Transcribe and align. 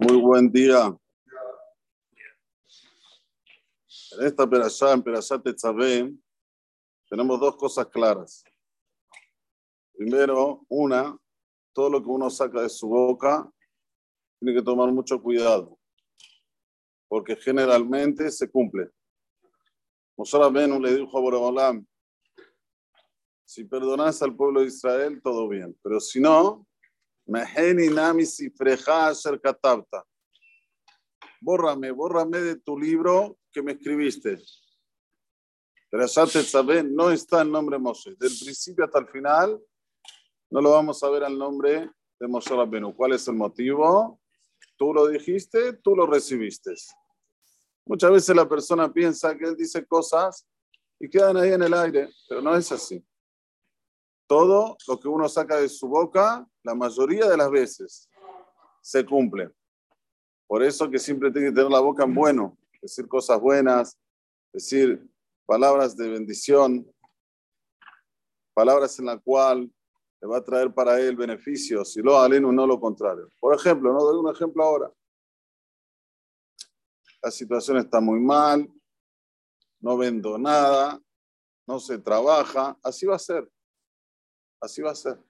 Muy 0.00 0.16
buen 0.16 0.48
día. 0.48 0.96
En 4.12 4.26
esta 4.26 4.48
perashá, 4.48 4.92
en 4.92 5.02
Perashat 5.02 5.42
Tetzaveh, 5.42 6.14
tenemos 7.10 7.40
dos 7.40 7.56
cosas 7.56 7.88
claras. 7.88 8.44
Primero, 9.92 10.64
una, 10.68 11.18
todo 11.72 11.90
lo 11.90 12.00
que 12.00 12.08
uno 12.08 12.30
saca 12.30 12.62
de 12.62 12.68
su 12.68 12.86
boca 12.86 13.50
tiene 14.38 14.56
que 14.56 14.64
tomar 14.64 14.92
mucho 14.92 15.20
cuidado, 15.20 15.76
porque 17.08 17.34
generalmente 17.34 18.30
se 18.30 18.48
cumple. 18.48 18.92
Moshe 20.16 20.38
Rabbeinu 20.38 20.78
le 20.78 20.94
dijo 20.94 21.18
a 21.18 21.20
Boreolam, 21.20 21.84
si 23.44 23.64
perdonas 23.64 24.22
al 24.22 24.36
pueblo 24.36 24.60
de 24.60 24.68
Israel, 24.68 25.20
todo 25.20 25.48
bien, 25.48 25.76
pero 25.82 25.98
si 25.98 26.20
no, 26.20 26.67
Meheni 27.28 27.88
nami 27.88 28.24
sifreja 28.24 29.08
asher 29.08 29.38
katabta. 29.40 30.02
Bórrame, 31.40 31.90
bórrame 31.92 32.40
de 32.40 32.56
tu 32.56 32.78
libro 32.78 33.38
que 33.52 33.62
me 33.62 33.72
escribiste. 33.72 34.38
Pero 35.90 36.06
Tetzaveh 36.06 36.82
no 36.82 37.10
está 37.10 37.42
el 37.42 37.50
nombre 37.50 37.78
Moshe. 37.78 38.10
Del 38.18 38.32
principio 38.42 38.84
hasta 38.84 38.98
el 38.98 39.08
final 39.08 39.60
no 40.50 40.60
lo 40.60 40.70
vamos 40.70 41.02
a 41.02 41.10
ver 41.10 41.24
al 41.24 41.38
nombre 41.38 41.90
de 42.18 42.28
Moshe 42.28 42.54
Rabbenu. 42.54 42.94
¿Cuál 42.94 43.12
es 43.12 43.28
el 43.28 43.34
motivo? 43.34 44.20
Tú 44.76 44.92
lo 44.92 45.06
dijiste, 45.06 45.74
tú 45.74 45.94
lo 45.94 46.06
recibiste. 46.06 46.74
Muchas 47.86 48.10
veces 48.10 48.36
la 48.36 48.48
persona 48.48 48.92
piensa 48.92 49.36
que 49.36 49.44
él 49.44 49.56
dice 49.56 49.86
cosas 49.86 50.46
y 51.00 51.08
quedan 51.08 51.36
ahí 51.36 51.52
en 51.52 51.62
el 51.62 51.74
aire, 51.74 52.10
pero 52.28 52.42
no 52.42 52.54
es 52.54 52.70
así. 52.72 53.04
Todo 54.26 54.76
lo 54.86 55.00
que 55.00 55.08
uno 55.08 55.28
saca 55.28 55.56
de 55.56 55.68
su 55.68 55.88
boca, 55.88 56.46
la 56.68 56.74
mayoría 56.74 57.26
de 57.26 57.36
las 57.38 57.50
veces, 57.50 58.10
se 58.82 59.04
cumple. 59.06 59.50
Por 60.46 60.62
eso 60.62 60.90
que 60.90 60.98
siempre 60.98 61.30
tiene 61.30 61.48
que 61.48 61.54
tener 61.54 61.70
la 61.70 61.80
boca 61.80 62.04
en 62.04 62.14
bueno, 62.14 62.58
decir 62.82 63.08
cosas 63.08 63.40
buenas, 63.40 63.98
decir 64.52 65.02
palabras 65.46 65.96
de 65.96 66.10
bendición, 66.10 66.86
palabras 68.52 68.98
en 68.98 69.06
la 69.06 69.18
cual 69.18 69.72
le 70.20 70.28
va 70.28 70.36
a 70.36 70.44
traer 70.44 70.74
para 70.74 71.00
él 71.00 71.16
beneficios, 71.16 71.96
y 71.96 72.02
lo 72.02 72.18
aleno 72.18 72.52
no 72.52 72.66
lo 72.66 72.78
contrario. 72.78 73.30
Por 73.40 73.54
ejemplo, 73.54 73.90
no 73.90 74.00
doy 74.00 74.18
un 74.18 74.30
ejemplo 74.30 74.62
ahora. 74.62 74.92
La 77.22 77.30
situación 77.30 77.78
está 77.78 77.98
muy 77.98 78.20
mal, 78.20 78.70
no 79.80 79.96
vendo 79.96 80.36
nada, 80.36 81.00
no 81.66 81.80
se 81.80 81.98
trabaja, 81.98 82.76
así 82.82 83.06
va 83.06 83.16
a 83.16 83.18
ser. 83.18 83.50
Así 84.60 84.82
va 84.82 84.90
a 84.90 84.94
ser. 84.94 85.27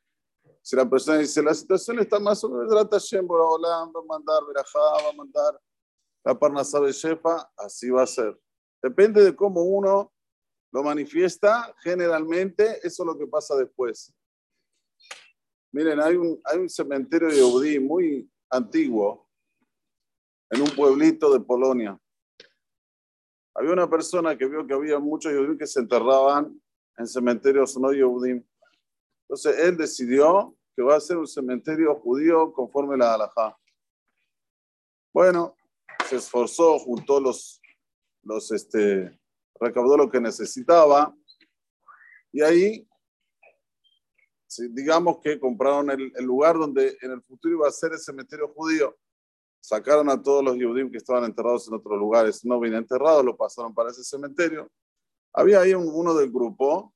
Si 0.69 0.77
la 0.77 0.85
persona 0.85 1.17
dice, 1.17 1.43
la 1.43 1.55
situación 1.55 1.99
está 1.99 2.21
más 2.21 2.45
o 2.45 2.51
menos, 2.51 2.71
va 2.71 2.83
a 2.83 4.03
mandar 4.07 4.45
verajá, 4.47 4.79
va 4.79 5.09
a 5.09 5.13
mandar 5.15 5.59
la 6.23 6.39
parnasá 6.39 6.79
de 6.81 6.93
shefa, 6.93 7.51
así 7.57 7.89
va 7.89 8.03
a 8.03 8.07
ser. 8.07 8.39
Depende 8.83 9.25
de 9.25 9.35
cómo 9.35 9.63
uno 9.63 10.13
lo 10.71 10.83
manifiesta, 10.83 11.75
generalmente 11.83 12.87
eso 12.87 13.03
es 13.03 13.07
lo 13.07 13.17
que 13.17 13.27
pasa 13.27 13.57
después. 13.57 14.15
Miren, 15.73 16.03
hay 16.03 16.17
un, 16.17 16.39
hay 16.45 16.59
un 16.59 16.69
cementerio 16.69 17.29
de 17.29 17.37
Yehudí 17.37 17.81
muy 17.81 18.31
antiguo 18.51 19.27
en 20.51 20.61
un 20.61 20.69
pueblito 20.77 21.33
de 21.33 21.41
Polonia. 21.41 21.99
Había 23.55 23.73
una 23.73 23.89
persona 23.89 24.37
que 24.37 24.47
vio 24.47 24.67
que 24.67 24.75
había 24.75 24.99
muchos 24.99 25.33
Yehudí 25.33 25.57
que 25.57 25.67
se 25.67 25.81
enterraban 25.81 26.61
en 26.99 27.07
cementerios 27.07 27.75
no 27.79 27.91
Yehudí. 27.91 28.45
Entonces 29.29 29.59
él 29.59 29.77
decidió 29.77 30.57
que 30.75 30.83
va 30.83 30.97
a 30.97 31.01
ser 31.01 31.19
un 31.19 31.27
cementerio 31.27 31.95
judío 31.97 32.53
conforme 32.53 32.97
la 32.97 33.15
halajá. 33.15 33.59
Bueno, 35.13 35.55
se 36.09 36.17
esforzó, 36.17 36.79
juntó 36.79 37.21
los, 37.21 37.61
los, 38.23 38.51
este, 38.53 39.19
recaudó 39.61 39.97
lo 39.97 40.11
que 40.11 40.21
necesitaba 40.21 41.15
y 42.33 42.43
ahí, 42.43 42.89
digamos 44.71 45.19
que 45.23 45.39
compraron 45.39 45.91
el, 45.91 46.13
lugar 46.25 46.57
donde 46.57 46.97
en 47.03 47.13
el 47.13 47.23
futuro 47.23 47.57
iba 47.57 47.69
a 47.69 47.73
ser 47.73 47.93
el 47.93 47.99
cementerio 47.99 48.49
judío. 48.49 48.97
Sacaron 49.61 50.09
a 50.09 50.23
todos 50.23 50.45
los 50.45 50.55
judíos 50.55 50.91
que 50.91 50.99
estaban 50.99 51.25
enterrados 51.25 51.69
en 51.69 51.75
otros 51.75 51.99
lugares, 51.99 52.45
no 52.45 52.61
bien 52.61 52.75
enterrados, 52.75 53.25
lo 53.25 53.37
pasaron 53.37 53.75
para 53.75 53.91
ese 53.91 54.05
cementerio. 54.05 54.71
Había 55.33 55.61
ahí 55.61 55.75
uno 55.75 56.15
del 56.15 56.31
grupo, 56.31 56.95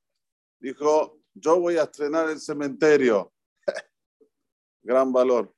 dijo, 0.59 1.22
yo 1.35 1.61
voy 1.61 1.77
a 1.77 1.85
estrenar 1.85 2.29
el 2.29 2.41
cementerio. 2.41 3.33
Gran 4.83 5.13
valor. 5.13 5.53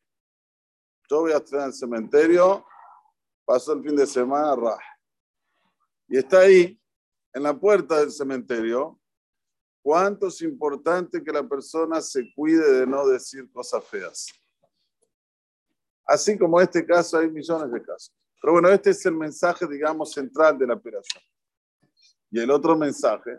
Yo 1.08 1.20
voy 1.20 1.32
a 1.32 1.38
estrenar 1.38 1.68
el 1.68 1.74
cementerio. 1.74 2.64
Pasó 3.44 3.72
el 3.74 3.82
fin 3.82 3.96
de 3.96 4.06
semana, 4.06 4.56
Y 6.08 6.18
está 6.18 6.40
ahí, 6.40 6.80
en 7.32 7.42
la 7.42 7.58
puerta 7.58 8.00
del 8.00 8.10
cementerio. 8.10 8.98
¿Cuánto 9.82 10.28
es 10.28 10.40
importante 10.40 11.22
que 11.22 11.30
la 11.30 11.46
persona 11.46 12.00
se 12.00 12.32
cuide 12.34 12.80
de 12.80 12.86
no 12.86 13.06
decir 13.06 13.50
cosas 13.52 13.84
feas? 13.84 14.26
Así 16.06 16.38
como 16.38 16.60
este 16.60 16.86
caso, 16.86 17.18
hay 17.18 17.30
millones 17.30 17.70
de 17.70 17.82
casos. 17.82 18.14
Pero 18.40 18.54
bueno, 18.54 18.68
este 18.70 18.90
es 18.90 19.04
el 19.04 19.14
mensaje, 19.14 19.66
digamos, 19.66 20.12
central 20.12 20.58
de 20.58 20.66
la 20.66 20.74
operación. 20.74 21.22
Y 22.30 22.40
el 22.40 22.50
otro 22.50 22.76
mensaje, 22.76 23.38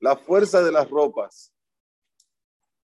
la 0.00 0.16
fuerza 0.16 0.62
de 0.62 0.72
las 0.72 0.88
ropas. 0.90 1.53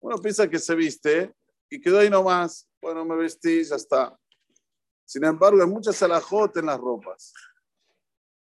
Uno 0.05 0.19
piensa 0.19 0.47
que 0.47 0.59
se 0.59 0.75
viste 0.75 1.33
y 1.67 1.81
quedó 1.81 1.97
ahí 1.97 2.11
nomás. 2.11 2.69
Bueno, 2.79 3.03
me 3.03 3.15
vestí, 3.15 3.63
ya 3.63 3.75
está. 3.75 4.15
Sin 5.03 5.25
embargo, 5.25 5.59
hay 5.59 5.67
muchas 5.67 5.99
alajot 6.03 6.55
en 6.57 6.67
las 6.67 6.79
ropas. 6.79 7.33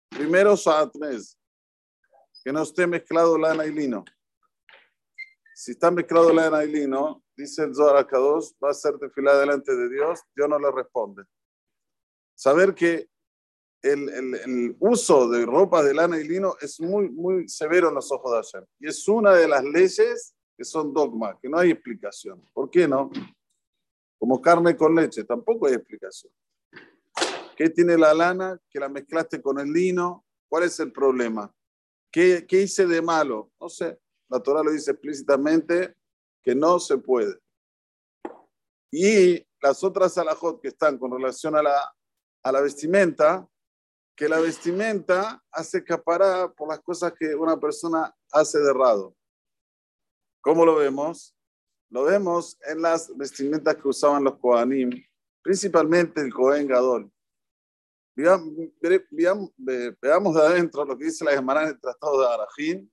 Primero, 0.10 0.58
saatnes, 0.58 1.40
que 2.44 2.52
no 2.52 2.64
esté 2.64 2.86
mezclado 2.86 3.38
lana 3.38 3.66
y 3.66 3.72
lino. 3.72 4.04
Si 5.56 5.72
está 5.72 5.90
mezclado 5.90 6.34
lana 6.34 6.66
y 6.66 6.68
lino, 6.70 7.24
dice 7.38 7.64
el 7.64 7.74
Zohar 7.74 8.06
va 8.06 8.70
a 8.70 8.74
ser 8.74 8.96
fila 9.16 9.38
delante 9.38 9.74
de 9.74 9.88
Dios, 9.88 10.20
Dios 10.36 10.50
no 10.50 10.60
le 10.60 10.70
responde. 10.70 11.24
Saber 12.36 12.76
que 12.76 13.10
el, 13.84 14.10
el, 14.10 14.76
uso 14.82 15.30
de 15.30 15.46
ropas 15.46 15.86
de 15.86 15.94
lana 15.94 16.20
y 16.20 16.28
lino 16.28 16.58
es 16.60 16.82
muy, 16.82 17.10
muy 17.10 17.48
severo 17.48 17.88
en 17.88 17.96
los 17.96 18.12
ojos 18.12 18.34
de 18.34 18.38
Hashem. 18.38 18.66
Y 18.80 18.90
es 18.90 19.08
una 19.08 19.34
de 19.34 19.48
las 19.48 19.64
leyes 19.64 20.34
que 20.58 20.66
son 20.66 20.92
dogmas, 20.92 21.38
que 21.40 21.48
no 21.48 21.60
hay 21.60 21.70
explicación. 21.70 22.44
¿Por 22.52 22.72
qué 22.72 22.88
no? 22.88 23.12
Como 24.18 24.42
carne 24.42 24.76
con 24.76 24.96
leche, 24.96 25.24
tampoco 25.24 25.68
hay 25.68 25.76
explicación. 25.76 26.34
¿Qué 27.56 27.70
tiene 27.70 27.98
la 27.98 28.14
lana? 28.14 28.60
Que 28.70 28.80
la 28.80 28.90
mezclaste 28.90 29.42
con 29.42 29.60
el 29.60 29.72
lino. 29.72 30.26
¿Cuál 30.50 30.64
es 30.64 30.80
el 30.80 30.92
problema? 30.92 31.54
¿Qué, 32.12 32.46
qué 32.48 32.62
hice 32.62 32.88
de 32.88 33.02
malo? 33.02 33.52
No 33.60 33.70
sé. 33.70 34.00
La 34.30 34.40
Torah 34.40 34.64
lo 34.64 34.72
dice 34.72 34.92
explícitamente 34.92 35.96
que 36.42 36.56
no 36.56 36.80
se 36.80 36.98
puede. 36.98 37.40
Y 38.92 39.46
las 39.62 39.84
otras 39.84 40.18
alajot 40.18 40.62
que 40.62 40.70
están 40.70 40.98
con 40.98 41.12
relación 41.12 41.56
a 41.56 41.62
la, 41.62 41.96
a 42.44 42.52
la 42.52 42.62
vestimenta, 42.62 43.48
que 44.16 44.28
la 44.28 44.40
vestimenta 44.40 45.44
hace 45.52 45.84
caparar 45.84 46.54
por 46.54 46.70
las 46.70 46.80
cosas 46.80 47.14
que 47.14 47.36
una 47.36 47.60
persona 47.60 48.16
hace 48.32 48.60
de 48.60 48.70
errado. 48.70 49.16
¿Cómo 50.42 50.66
lo 50.66 50.76
vemos? 50.76 51.36
Lo 51.90 52.04
vemos 52.04 52.58
en 52.68 52.82
las 52.82 53.16
vestimentas 53.16 53.76
que 53.76 53.88
usaban 53.88 54.24
los 54.24 54.38
Kohanim, 54.38 54.90
principalmente 55.42 56.22
el 56.22 56.34
Kohen 56.34 56.68
Gadol. 56.68 57.12
Veamos, 58.16 58.56
de 60.36 60.42
adentro 60.42 60.84
lo 60.84 60.98
que 60.98 61.06
dice 61.06 61.24
la 61.24 61.32
Gemara 61.32 61.64
en 61.64 61.70
el 61.70 61.80
Tratado 61.80 62.20
de 62.22 62.28
Arajín, 62.28 62.92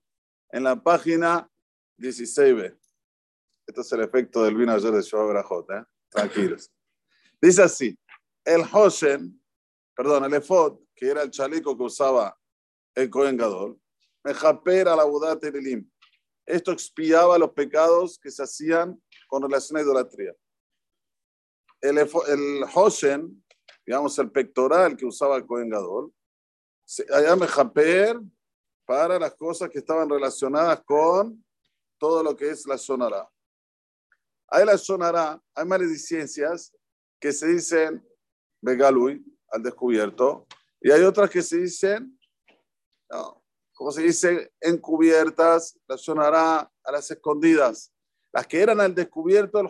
en 0.50 0.62
la 0.62 0.80
página 0.80 1.50
16b. 1.98 2.78
Esto 3.66 3.80
es 3.80 3.92
el 3.92 4.02
efecto 4.02 4.44
del 4.44 4.54
vino 4.54 4.72
ayer 4.72 4.92
de 4.92 5.02
Shoah 5.02 5.26
Berajot, 5.26 5.70
¿eh? 5.70 5.84
tranquilos. 6.10 6.70
Dice 7.40 7.62
así, 7.62 7.98
el 8.44 8.62
Hoshen, 8.70 9.42
perdón, 9.96 10.24
el 10.24 10.34
Efod, 10.34 10.78
que 10.94 11.08
era 11.08 11.22
el 11.22 11.30
chaleco 11.30 11.76
que 11.76 11.82
usaba 11.82 12.38
el 12.94 13.08
Kohen 13.08 13.36
Gadol, 13.36 13.80
Mejaper 14.22 14.86
la 14.86 15.04
Budate 15.04 15.48
Elim, 15.48 15.90
esto 16.46 16.72
expiaba 16.72 17.38
los 17.38 17.52
pecados 17.52 18.18
que 18.18 18.30
se 18.30 18.42
hacían 18.42 19.00
con 19.28 19.42
relación 19.42 19.78
a 19.78 19.82
idolatría. 19.82 20.34
El, 21.80 21.98
el 21.98 22.64
Hoshen, 22.74 23.44
digamos 23.86 24.18
el 24.18 24.30
pectoral 24.30 24.96
que 24.96 25.06
usaba 25.06 25.36
el 25.36 25.44
Gadol, 25.46 26.12
allá 27.12 27.36
Mejaper 27.36 28.20
para 28.86 29.18
las 29.18 29.34
cosas 29.34 29.70
que 29.70 29.78
estaban 29.78 30.08
relacionadas 30.08 30.82
con 30.84 31.44
todo 31.98 32.22
lo 32.22 32.36
que 32.36 32.50
es 32.50 32.66
la 32.66 32.76
sonará. 32.76 33.30
Hay 34.48 34.64
la 34.64 34.76
sonará, 34.76 35.40
hay 35.54 35.64
maledicencias 35.64 36.74
que 37.18 37.32
se 37.32 37.48
dicen 37.48 38.06
Begalui, 38.60 39.24
al 39.48 39.62
descubierto, 39.62 40.46
y 40.80 40.90
hay 40.90 41.02
otras 41.02 41.30
que 41.30 41.42
se 41.42 41.58
dicen 41.58 42.18
no, 43.10 43.43
como 43.74 43.90
se 43.90 44.02
dice, 44.02 44.52
encubiertas, 44.60 45.78
la 45.86 45.98
sonará 45.98 46.70
a 46.82 46.92
las 46.92 47.10
escondidas. 47.10 47.92
Las 48.32 48.46
que 48.46 48.60
eran 48.60 48.80
al 48.80 48.94
descubierto, 48.94 49.60
el 49.60 49.68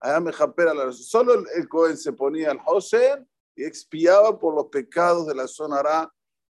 la 0.00 0.92
Solo 0.92 1.44
el, 1.54 1.68
Cohen 1.68 1.96
se 1.96 2.12
ponía 2.12 2.50
al 2.50 2.60
Hoshen 2.64 3.28
y 3.54 3.64
expiaba 3.64 4.38
por 4.38 4.54
los 4.54 4.66
pecados 4.66 5.26
de 5.26 5.34
la 5.34 5.46
zona 5.46 5.78
Ara 5.78 6.12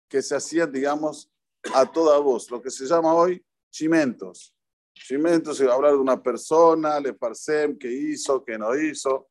que 0.09 0.23
se 0.23 0.35
hacían, 0.35 0.73
digamos, 0.73 1.31
a 1.75 1.91
toda 1.91 2.19
voz, 2.19 2.51
lo 2.51 2.61
que 2.61 2.71
se 2.71 2.87
llama 2.87 3.15
hoy 3.15 3.45
chimentos. 3.71 4.55
Chimentos, 4.95 5.57
se 5.57 5.65
va 5.65 5.73
a 5.73 5.77
hablar 5.77 5.93
de 5.93 5.99
una 5.99 6.23
persona, 6.23 7.01
le 7.01 7.13
parsem, 7.15 7.79
que 7.79 7.91
hizo, 7.91 8.45
que 8.45 8.59
no 8.59 8.75
hizo. 8.79 9.29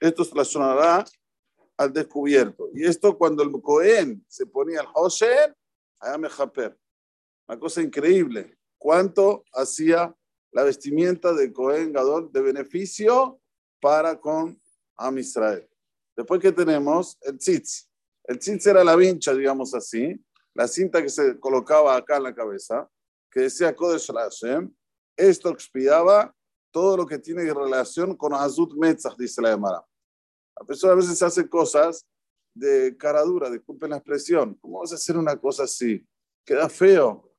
Esto 0.00 0.24
se 0.24 0.34
la 0.34 0.44
sonará 0.44 1.04
al 1.76 1.92
descubierto. 1.92 2.68
Y 2.74 2.84
esto 2.84 3.16
cuando 3.16 3.42
el 3.42 3.52
Cohen 3.62 4.24
se 4.28 4.46
ponía 4.46 4.80
al 4.80 4.88
Hoshen, 4.94 5.54
allá 6.00 6.18
me 6.18 6.28
japer. 6.28 6.78
Una 7.48 7.58
cosa 7.58 7.82
increíble. 7.82 8.58
¿Cuánto 8.78 9.44
hacía 9.52 10.14
la 10.52 10.62
vestimenta 10.64 11.32
de 11.32 11.52
Cohen 11.52 11.92
Gadol 11.92 12.30
de 12.32 12.40
beneficio 12.40 13.40
para 13.80 14.18
con 14.20 14.60
Am 14.96 15.18
Israel? 15.18 15.68
Después 16.16 16.40
que 16.40 16.52
tenemos 16.52 17.18
el 17.22 17.38
tzitz. 17.38 17.88
El 18.24 18.38
tzitz 18.38 18.66
era 18.66 18.82
la 18.82 18.96
vincha, 18.96 19.34
digamos 19.34 19.74
así, 19.74 20.18
la 20.54 20.66
cinta 20.66 21.02
que 21.02 21.10
se 21.10 21.38
colocaba 21.38 21.94
acá 21.94 22.16
en 22.16 22.24
la 22.24 22.34
cabeza, 22.34 22.88
que 23.30 23.42
decía 23.42 23.76
Kodesh 23.76 24.10
Hashem. 24.10 24.74
Esto 25.16 25.50
expiaba 25.50 26.34
todo 26.70 26.96
lo 26.96 27.06
que 27.06 27.18
tiene 27.18 27.52
relación 27.52 28.16
con 28.16 28.34
Azut 28.34 28.74
Metzach, 28.74 29.16
dice 29.16 29.42
la 29.42 29.50
Gemara. 29.50 29.84
La 30.58 30.66
persona 30.66 30.94
a 30.94 30.96
veces 30.96 31.22
hace 31.22 31.48
cosas 31.48 32.06
de 32.56 32.96
cara 32.96 33.22
dura, 33.22 33.50
disculpen 33.50 33.90
la 33.90 33.98
expresión. 33.98 34.54
¿Cómo 34.60 34.80
vas 34.80 34.92
a 34.92 34.94
hacer 34.94 35.16
una 35.16 35.36
cosa 35.36 35.64
así? 35.64 36.04
Queda 36.44 36.68
feo 36.68 37.30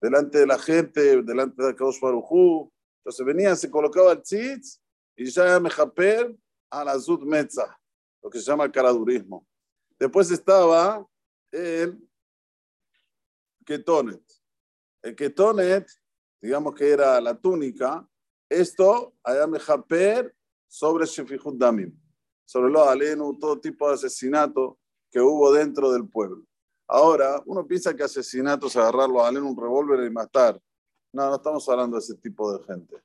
delante 0.00 0.38
de 0.38 0.46
la 0.46 0.58
gente, 0.58 1.22
delante 1.22 1.62
de 1.62 1.74
Kadosh 1.74 2.00
Barujú. 2.00 2.70
Entonces 2.98 3.24
venía, 3.24 3.56
se 3.56 3.70
colocaba 3.70 4.12
el 4.12 4.22
tzitz 4.22 4.80
y 5.16 5.30
ya 5.30 5.58
me 5.58 5.70
japer 5.70 6.36
a 6.70 6.84
la 6.84 6.98
Zut 6.98 7.22
Metza, 7.22 7.78
lo 8.22 8.28
que 8.28 8.38
se 8.38 8.44
llama 8.44 8.70
caradurismo. 8.70 9.46
Después 9.98 10.30
estaba 10.30 11.06
el 11.50 11.98
ketonet. 13.64 14.22
El 15.02 15.16
ketonet, 15.16 15.88
digamos 16.40 16.74
que 16.74 16.90
era 16.90 17.18
la 17.20 17.34
túnica, 17.34 18.06
esto, 18.48 19.14
allá 19.22 19.46
me 19.46 19.58
japer 19.58 20.36
sobre 20.68 21.06
Shefihud 21.06 21.54
Damim 21.56 22.05
sobre 22.46 22.70
los 22.70 22.86
alenos, 22.86 23.38
todo 23.38 23.60
tipo 23.60 23.88
de 23.88 23.94
asesinato 23.94 24.78
que 25.10 25.20
hubo 25.20 25.52
dentro 25.52 25.92
del 25.92 26.08
pueblo. 26.08 26.44
Ahora, 26.88 27.42
uno 27.44 27.66
piensa 27.66 27.94
que 27.94 28.04
asesinato 28.04 28.68
es 28.68 28.76
agarrar 28.76 29.10
los 29.10 29.22
alenos, 29.22 29.50
un 29.50 29.60
revólver 29.60 30.06
y 30.06 30.10
matar. 30.10 30.60
No, 31.12 31.28
no 31.28 31.36
estamos 31.36 31.68
hablando 31.68 31.96
de 31.96 32.02
ese 32.02 32.14
tipo 32.14 32.56
de 32.56 32.64
gente. 32.64 32.96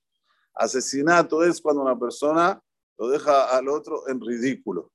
Asesinato 0.53 1.43
es 1.43 1.59
cuando 1.59 1.81
una 1.81 1.97
persona 1.97 2.61
lo 2.97 3.09
deja 3.09 3.57
al 3.57 3.67
otro 3.67 4.07
en 4.07 4.21
ridículo. 4.21 4.91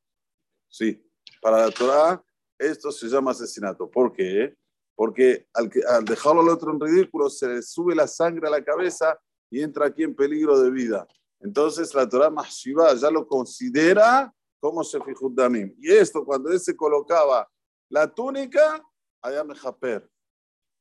Sí, 0.69 1.05
para 1.43 1.59
la 1.59 1.71
Torah 1.71 2.23
esto 2.59 2.93
se 2.93 3.09
llama 3.09 3.33
asesinato. 3.33 3.91
¿Por 3.91 4.13
qué? 4.13 4.55
Porque 4.95 5.47
al, 5.53 5.71
al 5.89 6.05
dejarlo 6.05 6.41
al 6.41 6.49
otro 6.49 6.73
en 6.73 6.81
ridículo 6.81 7.29
se 7.29 7.49
le 7.49 7.63
sube 7.63 7.95
la 7.95 8.07
sangre 8.07 8.47
a 8.47 8.51
la 8.51 8.65
cabeza 8.65 9.19
y 9.51 9.61
entra 9.61 9.87
aquí 9.87 10.05
en 10.05 10.15
peligro 10.15 10.61
de 10.61 10.71
vida. 10.71 11.07
Entonces 11.41 11.93
la 11.95 12.09
Torah 12.09 12.31
Mahshiva 12.31 12.95
ya 12.95 13.11
lo 13.11 13.27
considera 13.27 14.33
como 14.67 14.83
Shefihud 14.83 15.33
Damim. 15.33 15.73
Y 15.79 15.93
esto, 15.93 16.25
cuando 16.25 16.51
él 16.51 16.59
se 16.59 16.75
colocaba 16.75 17.49
la 17.89 18.13
túnica, 18.13 18.85
allá 19.23 19.45
me 19.45 19.55
japer. 19.55 20.11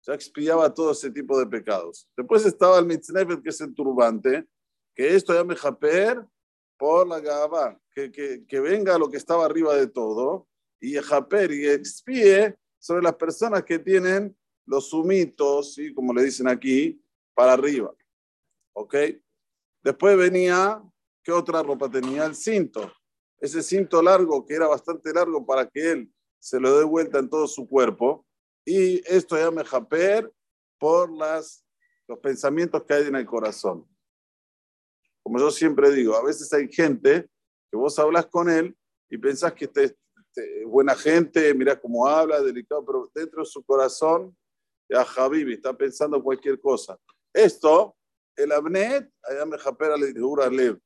Ya 0.02 0.16
expiaba 0.16 0.74
todo 0.74 0.92
ese 0.92 1.12
tipo 1.12 1.38
de 1.38 1.46
pecados. 1.46 2.10
Después 2.18 2.44
estaba 2.48 2.80
el 2.80 2.88
mitznefet, 2.88 3.44
que 3.44 3.50
es 3.50 3.62
el 3.62 3.76
turbante, 3.76 4.48
que 4.96 5.16
esto 5.16 5.36
ya 5.36 5.44
me 5.44 5.56
japer 5.56 6.26
por 6.80 7.08
la 7.08 7.20
gaba, 7.20 7.80
que, 7.92 8.12
que, 8.12 8.44
que, 8.48 8.60
venga 8.60 8.98
lo 8.98 9.08
que 9.08 9.18
estaba 9.18 9.46
arriba 9.46 9.76
de 9.76 9.86
todo, 9.86 10.48
y 10.82 10.96
japer 10.96 11.52
y 11.52 11.68
expíe 11.68 12.58
sobre 12.80 13.04
las 13.04 13.16
personas 13.16 13.64
que 13.64 13.78
tienen 13.78 14.36
los 14.66 14.90
sumitos, 14.90 15.76
¿sí? 15.76 15.94
como 15.94 16.12
le 16.12 16.24
dicen 16.24 16.48
aquí, 16.48 17.00
para 17.36 17.54
arriba. 17.54 17.94
¿Ok? 18.74 18.96
Después 19.84 20.18
venía, 20.18 20.82
¿qué 21.24 21.32
otra 21.32 21.62
ropa 21.62 21.90
tenía? 21.90 22.26
El 22.26 22.36
cinto 22.36 22.92
ese 23.46 23.64
cinto 23.64 24.02
largo, 24.02 24.46
que 24.46 24.56
era 24.56 24.68
bastante 24.68 25.14
largo 25.14 25.46
para 25.46 25.68
que 25.68 25.92
él 25.92 26.14
se 26.40 26.60
lo 26.60 26.78
dé 26.78 26.84
vuelta 26.84 27.20
en 27.20 27.30
todo 27.30 27.48
su 27.48 27.68
cuerpo. 27.68 28.26
Y 28.66 29.02
esto 29.12 29.38
ya 29.38 29.52
me 29.52 29.64
japer 29.64 30.32
por 30.80 31.12
las, 31.12 31.66
los 32.08 32.20
pensamientos 32.20 32.84
que 32.84 32.94
hay 32.94 33.08
en 33.08 33.16
el 33.16 33.26
corazón. 33.26 33.88
Como 35.24 35.40
yo 35.40 35.50
siempre 35.50 35.92
digo, 35.92 36.16
a 36.16 36.24
veces 36.24 36.52
hay 36.54 36.68
gente 36.72 37.28
que 37.72 37.78
vos 37.78 37.98
hablas 37.98 38.28
con 38.28 38.50
él 38.50 38.76
y 39.10 39.18
pensás 39.18 39.54
que 39.54 39.66
este, 39.66 39.96
este 40.16 40.66
buena 40.66 40.96
gente, 40.96 41.54
mira 41.54 41.80
cómo 41.80 42.08
habla, 42.08 42.42
delicado, 42.42 42.86
pero 42.86 43.12
dentro 43.14 43.42
de 43.42 43.50
su 43.50 43.64
corazón, 43.64 44.36
ya 44.90 45.04
Javi 45.04 45.52
está 45.54 45.76
pensando 45.76 46.22
cualquier 46.22 46.60
cosa. 46.60 46.98
Esto, 47.34 47.96
el 48.36 48.52
abnet, 48.52 49.10
allá 49.24 49.46
me 49.46 49.58
japera 49.58 49.98
le 49.98 50.12
lev 50.12 50.80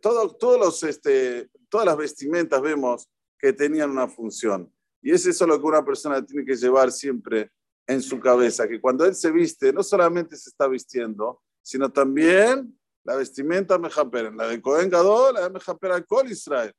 todo, 0.00 0.34
todos 0.36 0.58
los, 0.58 0.82
este, 0.82 1.48
todas 1.68 1.86
las 1.86 1.96
vestimentas 1.96 2.60
vemos 2.60 3.08
que 3.38 3.52
tenían 3.52 3.90
una 3.90 4.08
función. 4.08 4.72
Y 5.00 5.12
es 5.12 5.26
eso 5.26 5.46
lo 5.46 5.60
que 5.60 5.66
una 5.66 5.84
persona 5.84 6.24
tiene 6.24 6.44
que 6.44 6.56
llevar 6.56 6.90
siempre 6.90 7.50
en 7.86 8.02
su 8.02 8.20
cabeza, 8.20 8.68
que 8.68 8.80
cuando 8.80 9.04
él 9.06 9.14
se 9.14 9.30
viste, 9.30 9.72
no 9.72 9.82
solamente 9.82 10.36
se 10.36 10.50
está 10.50 10.68
vistiendo, 10.68 11.40
sino 11.62 11.90
también 11.90 12.78
la 13.04 13.16
vestimenta 13.16 13.78
mejapera, 13.78 14.30
la 14.30 14.48
de 14.48 14.60
Cohen 14.60 14.90
Gadol, 14.90 15.34
la 15.34 15.42
de 15.44 15.50
mejapera 15.50 16.02
Col 16.04 16.30
Israel. 16.30 16.72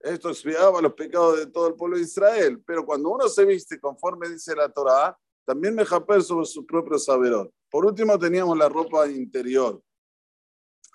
Esto 0.00 0.30
expiaba 0.30 0.80
los 0.80 0.94
pecados 0.94 1.38
de 1.38 1.46
todo 1.46 1.68
el 1.68 1.74
pueblo 1.74 1.96
de 1.96 2.02
Israel, 2.02 2.60
pero 2.66 2.84
cuando 2.84 3.10
uno 3.10 3.28
se 3.28 3.44
viste 3.44 3.78
conforme 3.78 4.28
dice 4.28 4.54
la 4.56 4.68
Torah, 4.68 5.16
también 5.44 5.74
mejaper 5.74 6.22
sobre 6.22 6.46
su 6.46 6.66
propio 6.66 6.98
saberón. 6.98 7.50
Por 7.70 7.84
último 7.84 8.18
teníamos 8.18 8.56
la 8.58 8.68
ropa 8.68 9.08
interior, 9.08 9.80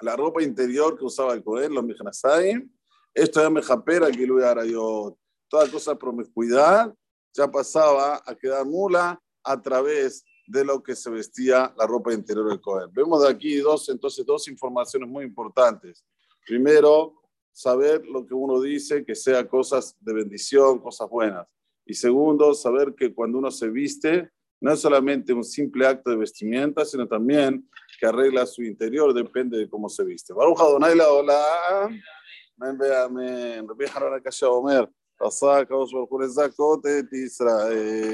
la 0.04 0.16
ropa 0.16 0.44
interior 0.44 0.98
que 0.98 1.06
usaba 1.06 1.34
el 1.34 1.44
Cohen, 1.44 1.74
los 1.74 1.84
Mejnasaim, 1.84 2.70
esto 3.14 3.42
ya 3.42 3.50
me 3.50 3.62
japera 3.62 4.12
que 4.12 4.26
lo 4.26 4.64
yo. 4.66 5.18
Toda 5.48 5.70
cosa 5.70 5.96
promiscuidad 5.96 6.94
ya 7.34 7.50
pasaba 7.50 8.22
a 8.26 8.36
quedar 8.36 8.66
mula 8.66 9.22
a 9.44 9.62
través 9.62 10.24
de 10.48 10.66
lo 10.66 10.82
que 10.82 10.96
se 10.96 11.10
vestía 11.10 11.74
la 11.78 11.88
ropa 11.88 12.14
interior 12.14 12.50
del 12.50 12.60
Cohen. 12.60 12.90
Vemos 12.92 13.22
de 13.22 13.30
aquí 13.30 13.58
dos, 13.58 13.88
entonces, 13.90 14.26
dos 14.26 14.48
informaciones 14.48 15.10
muy 15.10 15.24
importantes. 15.26 16.04
Primero, 16.46 17.22
saber 17.52 18.06
lo 18.06 18.26
que 18.26 18.34
uno 18.34 18.60
dice, 18.60 19.06
que 19.06 19.16
sea 19.16 19.48
cosas 19.48 19.96
de 20.00 20.14
bendición, 20.14 20.80
cosas 20.80 21.10
buenas. 21.10 21.48
Y 21.86 21.94
segundo, 21.94 22.54
saber 22.54 22.94
que 22.96 23.14
cuando 23.14 23.38
uno 23.38 23.52
se 23.52 23.70
viste, 23.70 24.32
no 24.63 24.73
es 24.73 24.81
solamente 24.81 25.33
un 25.33 25.45
simple 25.45 25.87
acto 25.87 26.11
de 26.11 26.17
vestimenta, 26.17 26.85
sino 26.85 27.07
también 27.07 27.69
que 27.99 28.07
arregla 28.07 28.45
su 28.47 28.63
interior, 28.63 29.13
depende 29.15 29.59
de 29.59 29.69
cómo 29.69 29.89
se 29.89 30.05
viste. 30.05 30.33
Baruch 30.33 30.61
Adonai 30.61 30.97
la 30.97 31.11
hola. 31.11 31.45
Amén, 32.61 32.93
amén. 33.05 33.69
Rabbi 33.69 33.85
Hanan 33.87 34.15
Akasha 34.15 34.49
Omer, 34.49 34.89
עשה 35.21 35.59
הקדוש 35.59 35.93
ברוך 35.93 36.11
הוא 36.11 36.23
לזכות 36.23 36.87
את 36.87 37.13
ישראל. 37.13 38.09